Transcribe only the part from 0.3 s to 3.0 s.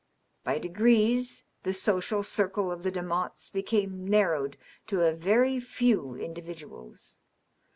By degrees the social circle of the